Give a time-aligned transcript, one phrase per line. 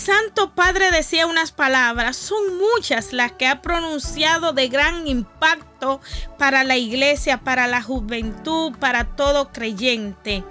[0.00, 6.00] Santo Padre decía unas palabras, son muchas las que ha pronunciado de gran impacto
[6.38, 10.42] para la iglesia, para la juventud, para todo creyente.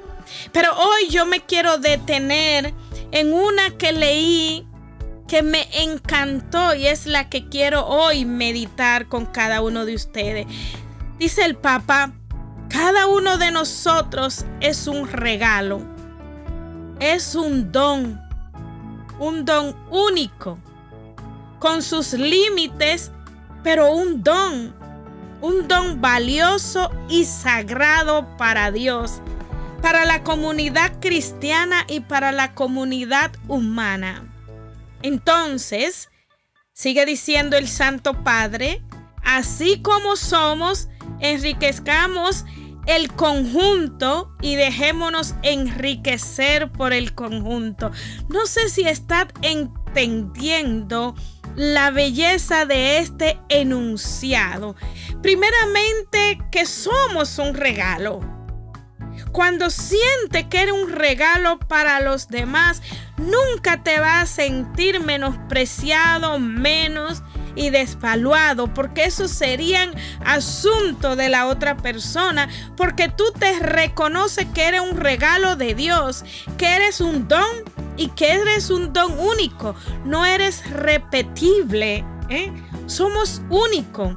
[0.52, 2.76] Pero hoy yo me quiero detener
[3.12, 4.68] en una que leí
[5.28, 10.46] que me encantó y es la que quiero hoy meditar con cada uno de ustedes.
[11.18, 12.14] Dice el Papa,
[12.70, 15.82] cada uno de nosotros es un regalo,
[17.00, 18.29] es un don,
[19.20, 20.58] un don único,
[21.60, 23.12] con sus límites,
[23.64, 24.74] pero un don,
[25.42, 29.22] un don valioso y sagrado para Dios,
[29.82, 34.26] para la comunidad cristiana y para la comunidad humana.
[35.02, 36.10] Entonces,
[36.74, 38.82] sigue diciendo el Santo Padre,
[39.24, 40.88] así como somos,
[41.20, 42.46] enriquezcamos
[42.90, 47.92] el conjunto y dejémonos enriquecer por el conjunto.
[48.30, 51.14] No sé si estás entendiendo
[51.56, 54.76] la belleza de este enunciado.
[55.22, 58.22] Primeramente, que somos un regalo.
[59.32, 62.82] Cuando siente que eres un regalo para los demás,
[63.18, 67.22] nunca te vas a sentir menospreciado, menos
[67.56, 69.94] y desvaluado, porque eso serían
[70.26, 76.24] asunto de la otra persona, porque tú te reconoces que eres un regalo de Dios,
[76.58, 77.64] que eres un don
[77.98, 79.76] y que eres un don único,
[80.06, 82.52] no eres repetible, ¿eh?
[82.86, 84.16] somos únicos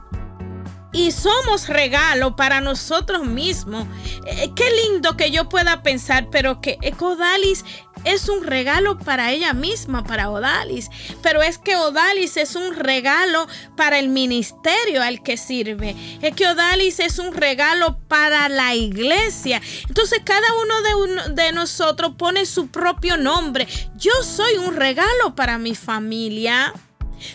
[0.93, 3.87] y somos regalo para nosotros mismos.
[4.27, 7.65] Eh, qué lindo que yo pueda pensar, pero que Odalis
[8.05, 10.91] es un regalo para ella misma, para Odalis.
[11.23, 15.97] Pero es que Odalis es un regalo para el ministerio al que sirve.
[16.21, 19.61] Es que Odalis es un regalo para la iglesia.
[19.89, 23.67] Entonces cada uno de, de nosotros pone su propio nombre.
[23.97, 26.73] Yo soy un regalo para mi familia.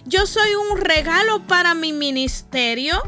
[0.05, 3.01] Yo soy un regalo para mi ministerio.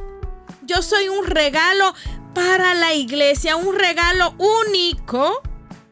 [0.61, 1.93] Yo soy un regalo
[2.33, 5.41] para la iglesia, un regalo único,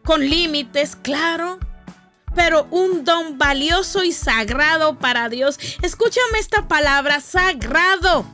[0.07, 1.59] con límites, claro,
[2.33, 5.59] pero un don valioso y sagrado para Dios.
[5.81, 8.25] Escúchame esta palabra, sagrado.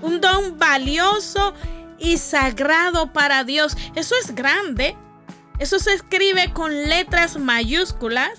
[0.00, 1.52] Un don valioso
[1.98, 3.76] y sagrado para Dios.
[3.94, 4.96] Eso es grande.
[5.58, 8.38] Eso se escribe con letras mayúsculas.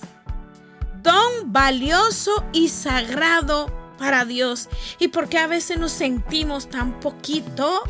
[1.04, 4.68] Don valioso y sagrado para Dios
[5.00, 7.84] y por qué a veces nos sentimos tan poquito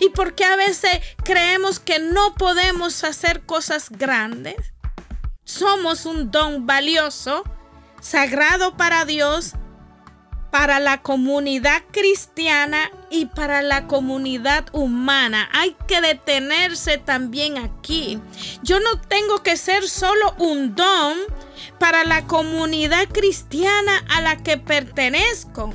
[0.00, 4.56] y por qué a veces creemos que no podemos hacer cosas grandes.
[5.44, 7.44] Somos un don valioso,
[8.00, 9.54] sagrado para Dios,
[10.50, 15.48] para la comunidad cristiana y para la comunidad humana.
[15.52, 18.20] Hay que detenerse también aquí.
[18.62, 21.16] Yo no tengo que ser solo un don,
[21.78, 25.72] para la comunidad cristiana a la que pertenezco,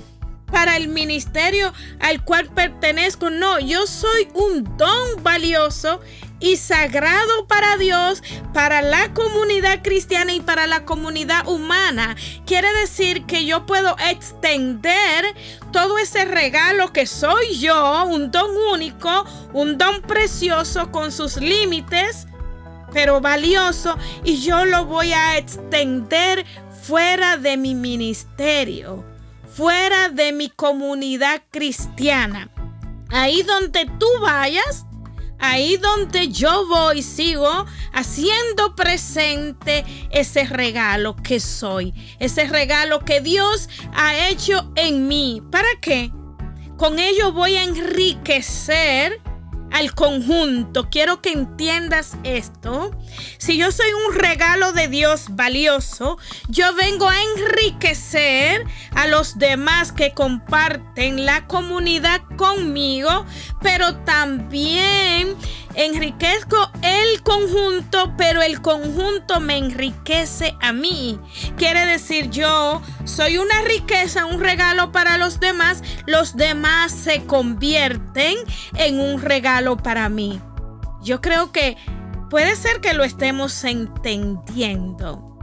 [0.52, 3.30] para el ministerio al cual pertenezco.
[3.30, 6.00] No, yo soy un don valioso
[6.40, 8.22] y sagrado para Dios,
[8.54, 12.16] para la comunidad cristiana y para la comunidad humana.
[12.46, 15.26] Quiere decir que yo puedo extender
[15.72, 22.28] todo ese regalo que soy yo, un don único, un don precioso con sus límites
[22.94, 26.46] pero valioso y yo lo voy a extender
[26.82, 29.04] fuera de mi ministerio,
[29.58, 32.52] fuera de mi comunidad cristiana.
[33.10, 34.86] Ahí donde tú vayas,
[35.40, 43.68] ahí donde yo voy, sigo haciendo presente ese regalo que soy, ese regalo que Dios
[43.96, 45.42] ha hecho en mí.
[45.52, 46.12] ¿Para qué?
[46.78, 49.20] Con ello voy a enriquecer
[49.72, 50.90] al conjunto.
[50.90, 52.92] Quiero que entiendas esto.
[53.38, 56.18] Si yo soy un regalo de Dios valioso,
[56.48, 63.26] yo vengo a enriquecer a los demás que comparten la comunidad conmigo,
[63.62, 65.36] pero también
[65.76, 66.72] enriquezco
[67.28, 71.20] conjunto, pero el conjunto me enriquece a mí.
[71.58, 78.38] Quiere decir, yo soy una riqueza, un regalo para los demás, los demás se convierten
[78.76, 80.42] en un regalo para mí.
[81.02, 81.76] Yo creo que
[82.30, 85.38] puede ser que lo estemos entendiendo.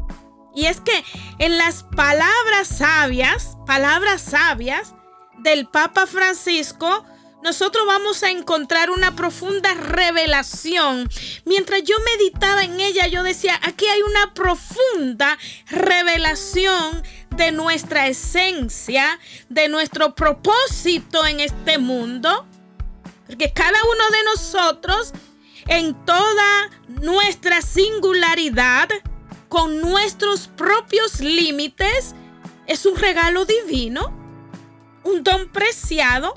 [0.54, 1.04] Y es que
[1.38, 4.94] en las palabras sabias, palabras sabias
[5.40, 7.04] del Papa Francisco,
[7.44, 11.10] nosotros vamos a encontrar una profunda revelación.
[11.44, 15.36] Mientras yo meditaba en ella, yo decía, aquí hay una profunda
[15.66, 17.02] revelación
[17.36, 19.20] de nuestra esencia,
[19.50, 22.46] de nuestro propósito en este mundo.
[23.26, 25.12] Porque cada uno de nosotros,
[25.66, 28.88] en toda nuestra singularidad,
[29.50, 32.14] con nuestros propios límites
[32.66, 34.16] es un regalo divino,
[35.04, 36.32] un don preciado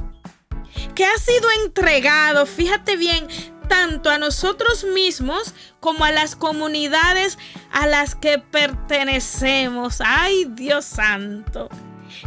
[0.97, 3.27] que ha sido entregado, fíjate bien,
[3.69, 7.37] tanto a nosotros mismos como a las comunidades
[7.71, 10.01] a las que pertenecemos.
[10.03, 11.69] Ay, Dios santo.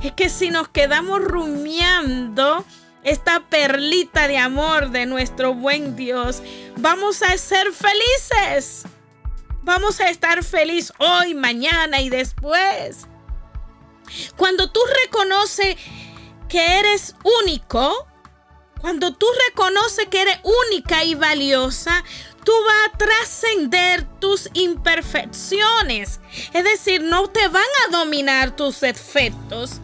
[0.05, 2.65] Es que si nos quedamos rumiando
[3.03, 6.41] esta perlita de amor de nuestro buen Dios,
[6.77, 8.85] vamos a ser felices.
[9.63, 13.09] Vamos a estar feliz hoy, mañana y después.
[14.37, 15.75] Cuando tú reconoces
[16.49, 18.07] que eres único,
[18.81, 20.39] cuando tú reconoces que eres
[20.69, 22.03] única y valiosa,
[22.45, 26.21] tú vas a trascender tus imperfecciones.
[26.53, 29.81] Es decir, no te van a dominar tus efectos.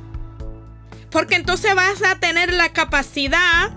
[1.10, 3.70] Porque entonces vas a tener la capacidad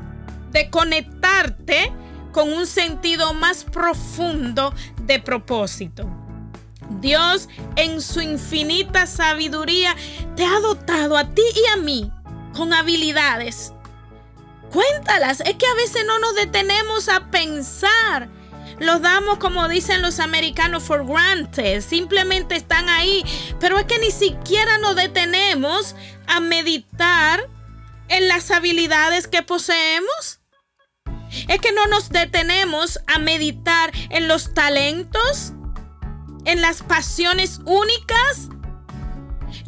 [0.52, 1.92] de conectarte
[2.32, 6.10] con un sentido más profundo de propósito.
[7.02, 9.96] Dios en su infinita sabiduría
[10.36, 12.12] te ha dotado a ti y a mí
[12.56, 13.74] con habilidades
[14.72, 15.42] Cuéntalas.
[15.42, 18.30] Es que a veces no nos detenemos a pensar.
[18.80, 21.82] Los damos, como dicen los americanos, for granted.
[21.82, 23.24] Simplemente están ahí.
[23.60, 25.96] Pero es que ni siquiera nos detenemos
[26.28, 27.48] a meditar
[28.08, 30.40] en las habilidades que poseemos.
[31.48, 35.54] Es que no nos detenemos a meditar en los talentos,
[36.46, 38.50] en las pasiones únicas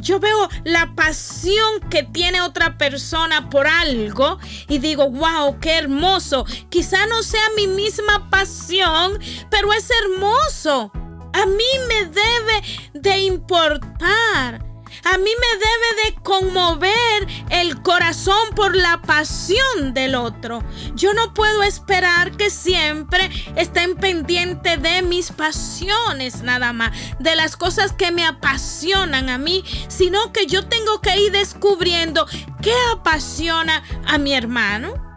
[0.01, 6.45] yo veo la pasión que tiene otra persona por algo y digo, wow, qué hermoso.
[6.69, 9.19] Quizá no sea mi misma pasión,
[9.49, 10.91] pero es hermoso.
[11.33, 12.61] A mí me debe
[12.93, 14.70] de importar
[15.03, 20.63] a mí me debe de conmover el corazón por la pasión del otro.
[20.95, 27.57] Yo no puedo esperar que siempre estén pendientes de mis pasiones nada más, de las
[27.57, 32.25] cosas que me apasionan a mí, sino que yo tengo que ir descubriendo
[32.61, 35.10] qué apasiona a mi hermano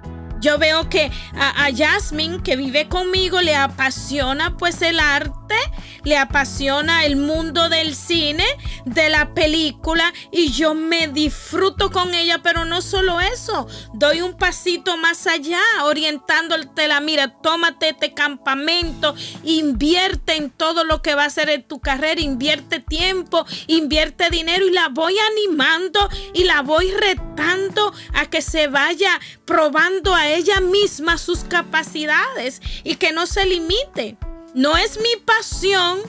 [0.45, 5.55] yo veo que a, Jasmine, que vive conmigo, le apasiona pues el arte,
[6.03, 8.45] le apasiona el mundo del cine,
[8.85, 14.37] de la película y yo me disfruto con ella, pero no solo eso, doy un
[14.37, 19.15] pasito más allá, orientándote la mira, tómate este campamento,
[19.45, 24.67] invierte en todo lo que va a ser en tu carrera, invierte tiempo, invierte dinero
[24.67, 30.61] y la voy animando y la voy retando a que se vaya probando a ella
[30.61, 34.17] misma sus capacidades y que no se limite.
[34.55, 36.01] No es mi pasión,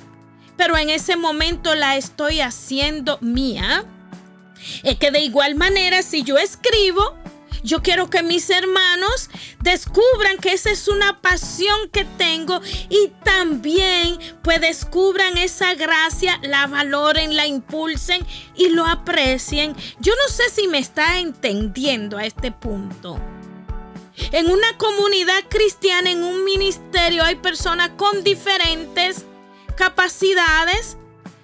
[0.57, 3.85] pero en ese momento la estoy haciendo mía.
[4.83, 7.15] Es que de igual manera, si yo escribo,
[7.65, 9.29] yo quiero que mis hermanos
[9.61, 16.67] descubran que esa es una pasión que tengo y también pues descubran esa gracia, la
[16.67, 18.25] valoren, la impulsen
[18.55, 19.75] y lo aprecien.
[19.99, 23.19] Yo no sé si me está entendiendo a este punto.
[24.31, 29.25] En una comunidad cristiana, en un ministerio, hay personas con diferentes
[29.75, 30.97] capacidades,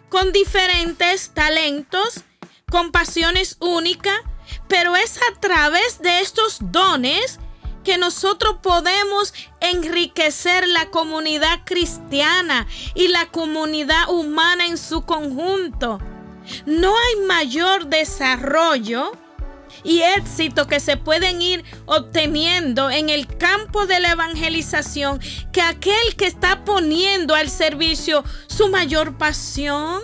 [0.10, 2.22] con diferentes talentos,
[2.70, 4.20] con pasiones únicas,
[4.68, 7.40] pero es a través de estos dones
[7.84, 16.00] que nosotros podemos enriquecer la comunidad cristiana y la comunidad humana en su conjunto.
[16.66, 19.12] No hay mayor desarrollo
[19.84, 25.20] y éxito que se pueden ir obteniendo en el campo de la evangelización
[25.52, 30.02] que aquel que está poniendo al servicio su mayor pasión.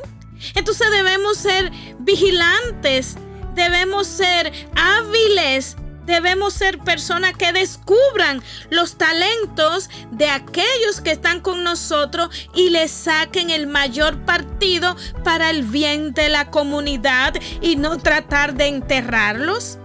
[0.55, 3.17] Entonces debemos ser vigilantes,
[3.55, 11.65] debemos ser hábiles Debemos ser personas que descubran los talentos de aquellos que están con
[11.65, 14.95] nosotros y le saquen el mayor partido
[15.25, 19.79] para el bien de la comunidad y no tratar de enterrarlos.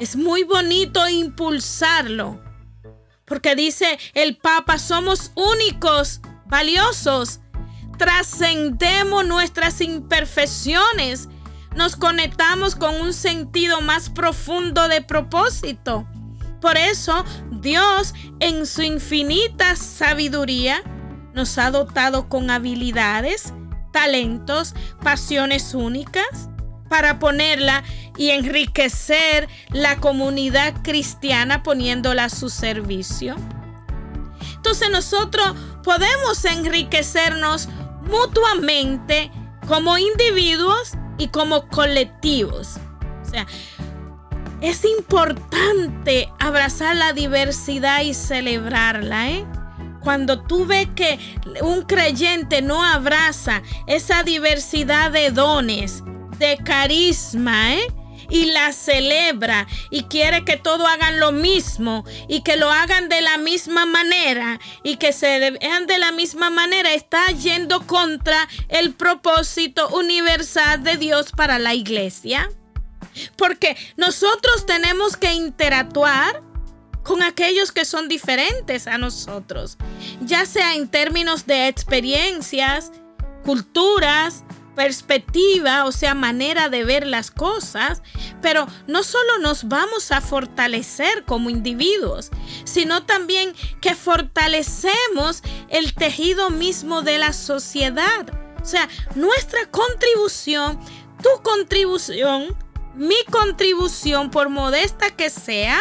[0.00, 2.42] Es muy bonito impulsarlo,
[3.24, 7.38] porque dice el Papa, somos únicos, valiosos,
[7.98, 11.28] trascendemos nuestras imperfecciones
[11.74, 16.06] nos conectamos con un sentido más profundo de propósito.
[16.60, 20.82] Por eso Dios en su infinita sabiduría
[21.34, 23.52] nos ha dotado con habilidades,
[23.92, 26.48] talentos, pasiones únicas
[26.88, 27.82] para ponerla
[28.16, 33.36] y enriquecer la comunidad cristiana poniéndola a su servicio.
[34.54, 37.68] Entonces nosotros podemos enriquecernos
[38.08, 39.30] mutuamente
[39.66, 42.76] como individuos y como colectivos.
[43.22, 43.46] O sea,
[44.60, 49.46] es importante abrazar la diversidad y celebrarla, ¿eh?
[50.00, 51.18] Cuando tú ves que
[51.62, 56.02] un creyente no abraza esa diversidad de dones,
[56.38, 57.86] de carisma, ¿eh?
[58.34, 63.20] Y la celebra y quiere que todos hagan lo mismo y que lo hagan de
[63.20, 68.92] la misma manera y que se vean de la misma manera, está yendo contra el
[68.92, 72.50] propósito universal de Dios para la iglesia.
[73.36, 76.42] Porque nosotros tenemos que interactuar
[77.04, 79.78] con aquellos que son diferentes a nosotros,
[80.22, 82.90] ya sea en términos de experiencias,
[83.44, 84.42] culturas,
[84.74, 88.02] perspectiva, o sea, manera de ver las cosas,
[88.42, 92.30] pero no solo nos vamos a fortalecer como individuos,
[92.64, 98.26] sino también que fortalecemos el tejido mismo de la sociedad.
[98.62, 100.78] O sea, nuestra contribución,
[101.22, 102.56] tu contribución,
[102.94, 105.78] mi contribución, por modesta que sea,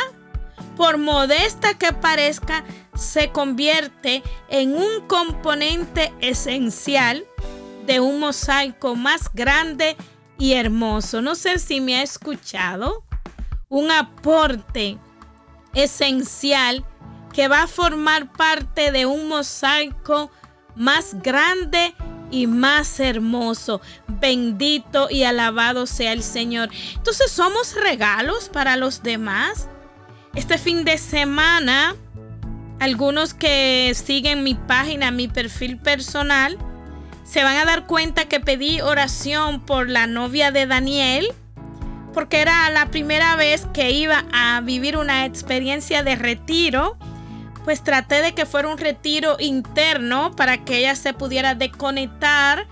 [0.76, 2.64] por modesta que parezca,
[2.96, 7.26] se convierte en un componente esencial
[7.86, 9.96] de un mosaico más grande
[10.38, 11.22] y hermoso.
[11.22, 13.04] No sé si me ha escuchado.
[13.70, 14.98] Un aporte
[15.74, 16.86] esencial
[17.34, 20.32] que va a formar parte de un mosaico
[20.76, 21.94] más grande
[22.32, 23.82] y más hermoso.
[24.08, 26.70] Bendito y alabado sea el Señor.
[26.96, 29.68] Entonces somos regalos para los demás.
[30.36, 31.96] Este fin de semana,
[32.80, 36.58] algunos que siguen mi página, mi perfil personal,
[37.24, 41.28] se van a dar cuenta que pedí oración por la novia de Daniel,
[42.14, 46.98] porque era la primera vez que iba a vivir una experiencia de retiro.
[47.64, 52.68] Pues traté de que fuera un retiro interno para que ella se pudiera desconectar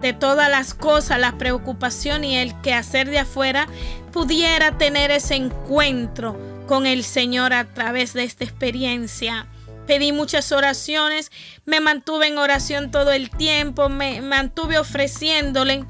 [0.00, 3.66] de todas las cosas, la preocupación y el quehacer de afuera,
[4.12, 9.46] pudiera tener ese encuentro con el Señor a través de esta experiencia
[9.86, 11.30] pedí muchas oraciones,
[11.64, 15.84] me mantuve en oración todo el tiempo, me mantuve ofreciéndole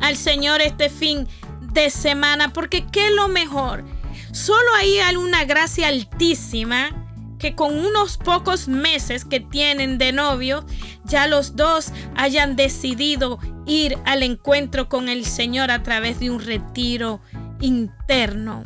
[0.00, 1.26] al Señor este fin
[1.72, 3.84] de semana, porque ¿qué es lo mejor?
[4.32, 6.96] Solo ahí hay una gracia altísima
[7.38, 10.64] que con unos pocos meses que tienen de novio,
[11.04, 16.40] ya los dos hayan decidido ir al encuentro con el Señor a través de un
[16.40, 17.22] retiro
[17.60, 18.62] interno,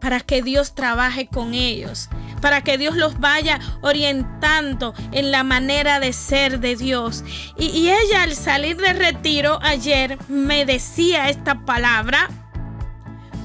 [0.00, 2.08] para que Dios trabaje con ellos,
[2.40, 7.24] para que Dios los vaya orientando en la manera de ser de Dios.
[7.56, 12.28] Y, ella al salir de retiro ayer me decía esta palabra,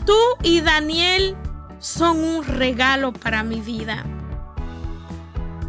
[0.06, 1.36] tú y Daniel
[1.80, 4.06] son un regalo para mi vida.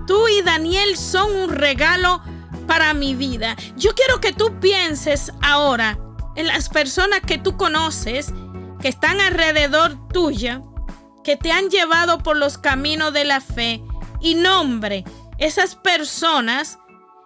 [0.07, 2.23] Tú y Daniel son un regalo
[2.67, 3.57] para mi vida.
[3.77, 5.99] Yo quiero que tú pienses ahora
[6.37, 8.33] en las personas que tú conoces,
[8.81, 10.63] que están alrededor tuya,
[11.27, 13.83] que te han llevado por los caminos de la fe
[14.21, 15.03] y nombre
[15.39, 16.79] esas personas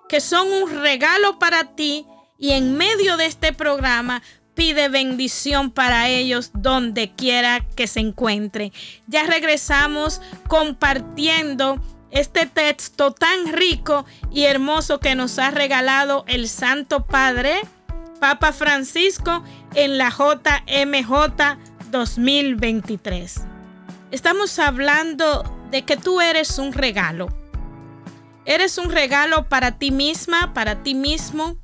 [0.09, 2.07] que son un regalo para ti
[2.39, 4.23] y en medio de este programa
[4.55, 8.73] pide bendición para ellos donde quiera que se encuentre.
[9.07, 11.79] Ya regresamos compartiendo
[12.11, 17.61] este texto tan rico y hermoso que nos ha regalado el Santo Padre,
[18.19, 23.50] Papa Francisco, en la JMJ 2023.
[24.11, 27.29] Estamos hablando de que tú eres un regalo.
[28.45, 31.57] Eres un regalo para ti misma, para ti mismo.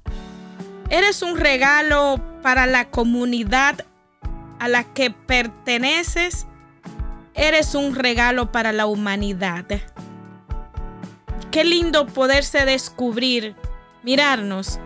[0.89, 3.85] Eres un regalo para la comunidad
[4.61, 6.47] a la que perteneces.
[7.35, 9.67] Eres un regalo para la humanidad.
[11.51, 13.57] Qué lindo poderse descubrir,
[14.05, 14.79] mirarnos,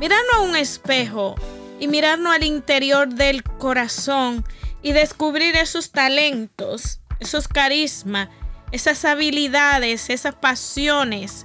[0.00, 1.36] mirarnos a un espejo
[1.78, 4.44] y mirarnos al interior del corazón
[4.86, 8.28] y descubrir esos talentos, esos carismas,
[8.70, 11.44] esas habilidades, esas pasiones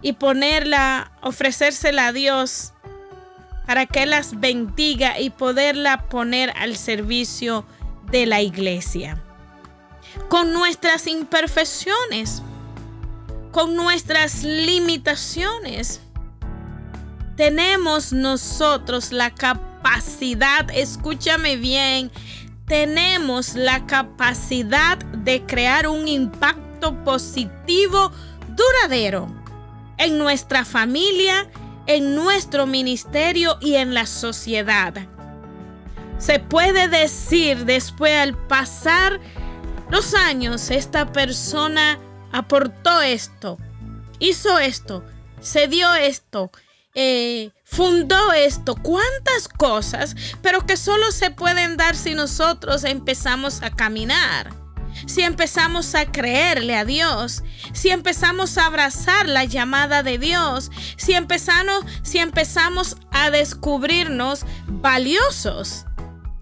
[0.00, 2.74] y ponerla, ofrecérsela a Dios
[3.66, 7.66] para que las bendiga y poderla poner al servicio
[8.12, 9.24] de la iglesia.
[10.28, 12.44] Con nuestras imperfecciones,
[13.50, 16.00] con nuestras limitaciones,
[17.36, 22.12] tenemos nosotros la capacidad, escúchame bien,
[22.68, 28.12] tenemos la capacidad de crear un impacto positivo
[28.54, 29.26] duradero
[29.96, 31.48] en nuestra familia,
[31.86, 34.94] en nuestro ministerio y en la sociedad.
[36.18, 39.18] Se puede decir después al pasar
[39.90, 41.98] los años, esta persona
[42.32, 43.58] aportó esto,
[44.18, 45.02] hizo esto,
[45.40, 46.50] se dio esto,
[46.94, 53.70] eh, fundó esto, cuántas cosas, pero que solo se pueden dar si nosotros empezamos a
[53.70, 54.56] caminar.
[55.06, 61.12] si empezamos a creerle a Dios, si empezamos a abrazar la llamada de Dios, si
[61.12, 65.84] empezamos, si empezamos a descubrirnos valiosos,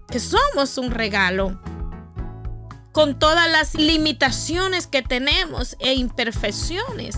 [0.09, 1.61] que somos un regalo,
[2.97, 7.17] con todas las limitaciones que tenemos e imperfecciones.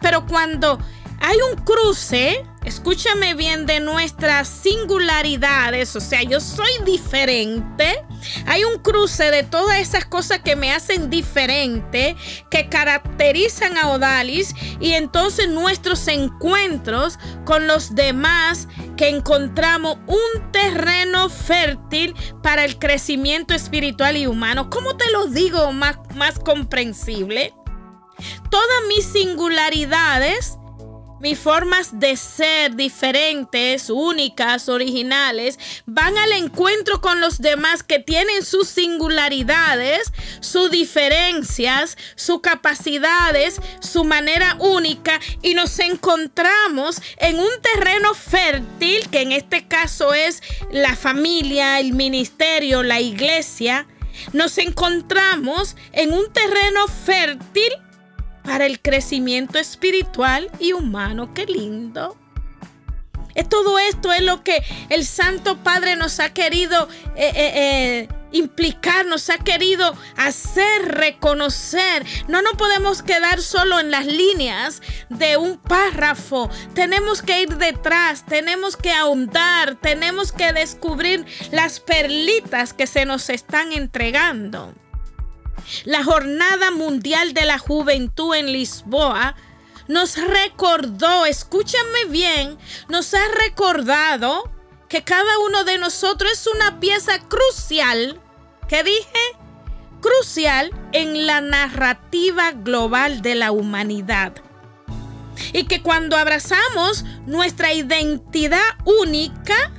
[0.00, 0.80] Pero cuando
[1.20, 8.04] hay un cruce, escúchame bien, de nuestras singularidades, o sea, yo soy diferente.
[8.46, 12.16] Hay un cruce de todas esas cosas que me hacen diferente,
[12.50, 21.28] que caracterizan a Odalis, y entonces nuestros encuentros con los demás, que encontramos un terreno
[21.28, 24.70] fértil para el crecimiento espiritual y humano.
[24.70, 27.54] ¿Cómo te lo digo más, más comprensible?
[28.50, 30.58] Todas mis singularidades
[31.20, 38.44] mis formas de ser diferentes, únicas, originales, van al encuentro con los demás que tienen
[38.44, 48.14] sus singularidades, sus diferencias, sus capacidades, su manera única y nos encontramos en un terreno
[48.14, 53.86] fértil, que en este caso es la familia, el ministerio, la iglesia.
[54.32, 57.72] Nos encontramos en un terreno fértil
[58.46, 61.34] para el crecimiento espiritual y humano.
[61.34, 62.16] Qué lindo.
[63.44, 69.06] Todo esto es lo que el Santo Padre nos ha querido eh, eh, eh, implicar,
[69.06, 72.04] nos ha querido hacer reconocer.
[72.28, 76.50] No nos podemos quedar solo en las líneas de un párrafo.
[76.74, 83.28] Tenemos que ir detrás, tenemos que ahondar, tenemos que descubrir las perlitas que se nos
[83.28, 84.74] están entregando.
[85.84, 89.34] La Jornada Mundial de la Juventud en Lisboa
[89.88, 92.58] nos recordó, escúchenme bien,
[92.88, 94.50] nos ha recordado
[94.88, 98.20] que cada uno de nosotros es una pieza crucial,
[98.68, 99.36] ¿qué dije?
[100.00, 104.34] Crucial en la narrativa global de la humanidad.
[105.52, 109.72] Y que cuando abrazamos nuestra identidad única,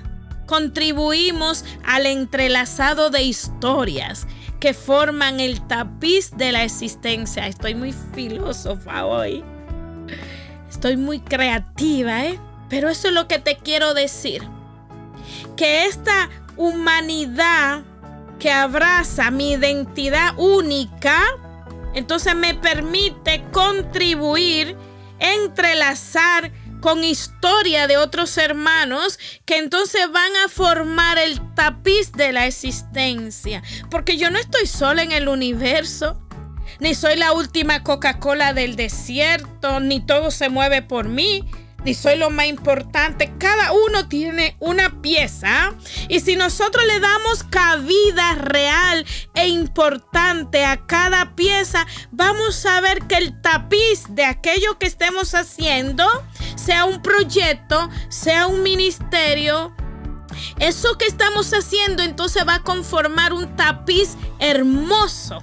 [0.46, 4.28] contribuimos al entrelazado de historias
[4.60, 7.48] que forman el tapiz de la existencia.
[7.48, 9.44] Estoy muy filósofa hoy.
[10.70, 12.40] Estoy muy creativa, ¿eh?
[12.70, 14.44] Pero eso es lo que te quiero decir.
[15.56, 17.84] Que esta humanidad
[18.40, 21.24] que abraza mi identidad única,
[21.94, 24.76] entonces me permite contribuir,
[25.20, 32.48] entrelazar con historia de otros hermanos que entonces van a formar el tapiz de la
[32.48, 33.64] existencia.
[33.90, 36.22] Porque yo no estoy sola en el universo,
[36.80, 41.44] ni soy la última Coca-Cola del desierto, ni todo se mueve por mí
[41.88, 43.32] ni soy lo más importante.
[43.40, 45.74] Cada uno tiene una pieza.
[46.10, 53.04] Y si nosotros le damos cabida real e importante a cada pieza, vamos a ver
[53.04, 56.06] que el tapiz de aquello que estemos haciendo,
[56.56, 59.74] sea un proyecto, sea un ministerio,
[60.60, 65.42] eso que estamos haciendo entonces va a conformar un tapiz hermoso.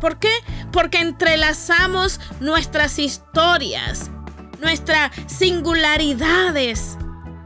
[0.00, 0.32] ¿Por qué?
[0.72, 4.10] Porque entrelazamos nuestras historias
[4.62, 6.96] nuestras singularidades,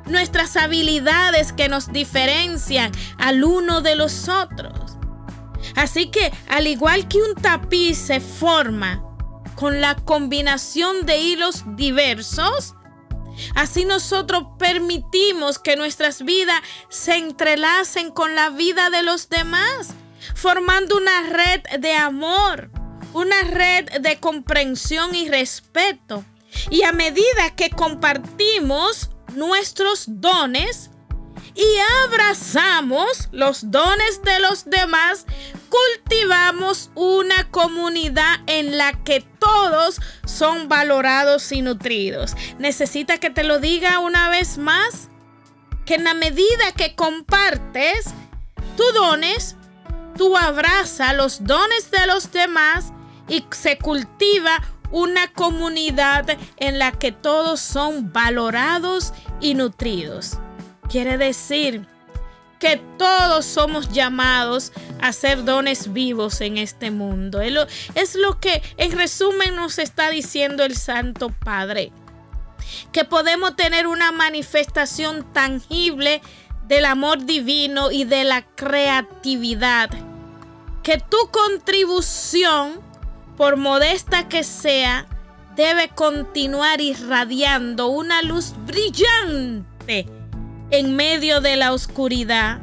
[0.04, 4.98] nuestras habilidades que nos diferencian al uno de los otros.
[5.74, 9.02] Así que al igual que un tapiz se forma
[9.56, 12.74] con la combinación de hilos diversos,
[13.54, 19.90] Así nosotros permitimos que nuestras vidas se entrelacen con la vida de los demás,
[20.34, 22.70] formando una red de amor,
[23.12, 26.24] una red de comprensión y respeto
[26.70, 30.90] y a medida que compartimos nuestros dones
[31.54, 31.64] y
[32.04, 35.24] abrazamos los dones de los demás,
[35.70, 42.34] cultivamos una comunidad en la que todos son valorados y nutridos.
[42.58, 45.08] ¿Necesita que te lo diga una vez más?
[45.86, 48.12] Que en la medida que compartes
[48.76, 49.56] tus dones,
[50.18, 52.92] tú abrazas los dones de los demás
[53.28, 60.38] y se cultiva una comunidad en la que todos son valorados y nutridos.
[60.88, 61.86] Quiere decir
[62.58, 67.40] que todos somos llamados a ser dones vivos en este mundo.
[67.40, 71.92] Es lo que en resumen nos está diciendo el Santo Padre.
[72.92, 76.22] Que podemos tener una manifestación tangible
[76.66, 79.90] del amor divino y de la creatividad.
[80.82, 82.80] Que tu contribución
[83.36, 85.06] por modesta que sea,
[85.56, 90.06] debe continuar irradiando una luz brillante
[90.70, 92.60] en medio de la oscuridad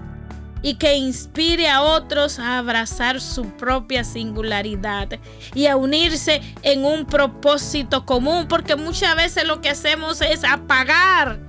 [0.62, 5.10] y que inspire a otros a abrazar su propia singularidad
[5.54, 11.40] y a unirse en un propósito común, porque muchas veces lo que hacemos es apagar,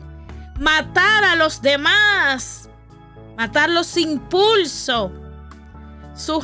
[0.58, 2.68] matar a los demás,
[3.36, 5.10] matar los impulsos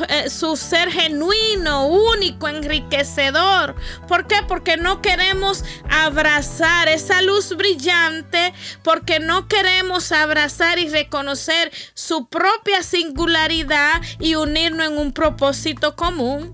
[0.09, 3.77] eh, su, ser genuino, único, enriquecedor.
[4.09, 4.37] ¿Por qué?
[4.49, 8.53] Porque no queremos abrazar esa luz brillante,
[8.83, 16.53] porque no queremos abrazar y reconocer su propia singularidad y unirnos en un propósito común.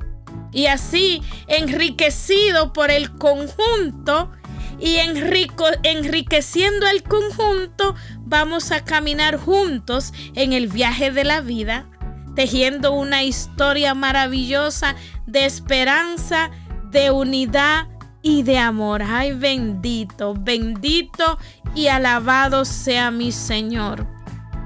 [0.53, 4.31] Y así, enriquecido por el conjunto,
[4.79, 11.87] y enriqueciendo el conjunto, vamos a caminar juntos en el viaje de la vida
[12.37, 14.95] tejiendo una historia maravillosa
[15.27, 16.51] de esperanza,
[16.93, 17.89] de unidad
[18.23, 19.03] y de amor.
[19.03, 21.39] Ay, bendito, bendito
[21.75, 24.07] y alabado sea mi Señor.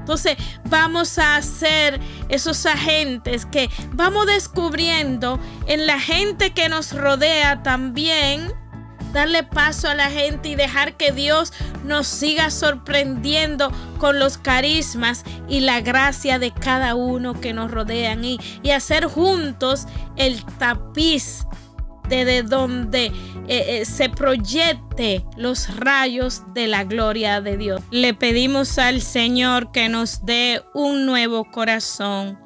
[0.00, 0.36] Entonces
[0.68, 8.52] vamos a ser esos agentes que vamos descubriendo en la gente que nos rodea también
[9.12, 11.52] darle paso a la gente y dejar que Dios
[11.84, 18.24] nos siga sorprendiendo con los carismas y la gracia de cada uno que nos rodean
[18.24, 18.38] y,
[18.70, 21.44] hacer juntos el tapiz
[22.08, 23.12] desde donde eh,
[23.48, 27.80] eh, se proyecte los rayos de la gloria de Dios.
[27.90, 32.38] Le pedimos al Señor que nos dé un nuevo corazón,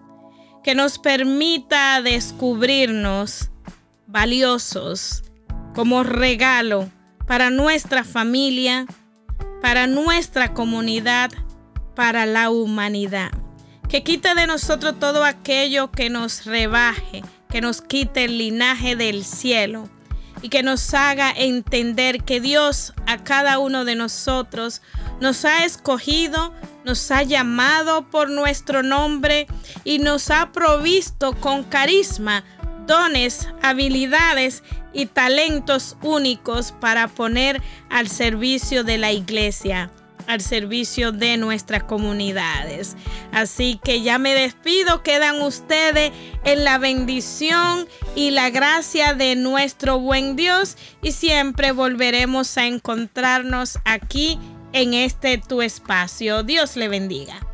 [0.63, 3.51] que nos permita descubrirnos
[4.07, 5.25] valiosos,
[5.75, 6.89] como regalo
[7.27, 8.87] para nuestra familia,
[9.61, 11.31] para nuestra comunidad,
[11.95, 13.31] para la humanidad.
[13.89, 19.25] Que quite de nosotros todo aquello que nos rebaje, que nos quite el linaje del
[19.25, 19.89] cielo
[20.43, 24.83] y que nos haga entender que Dios a cada uno de nosotros
[25.21, 26.53] nos ha escogido,
[26.85, 29.47] nos ha llamado por nuestro nombre
[29.85, 32.45] y nos ha provisto con carisma,
[32.87, 34.63] dones, habilidades
[34.95, 39.91] y talentos únicos para poner al servicio de la iglesia
[40.27, 42.97] al servicio de nuestras comunidades.
[43.33, 46.13] Así que ya me despido, quedan ustedes
[46.45, 53.79] en la bendición y la gracia de nuestro buen Dios y siempre volveremos a encontrarnos
[53.85, 54.39] aquí
[54.73, 56.43] en este tu espacio.
[56.43, 57.54] Dios le bendiga.